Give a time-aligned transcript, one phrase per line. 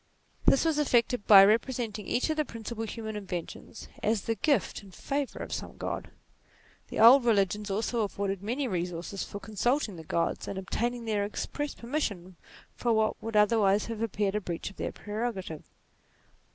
[0.47, 4.81] This was effected by repre senting each of the principal human inventions as the gift
[4.81, 6.09] and favour of some God.
[6.87, 11.75] The old religions also afforded many resources for consulting the Gods, and obtaining their express
[11.75, 12.35] permission
[12.75, 15.61] for what would otherwise have appeared a breach of their prerogative.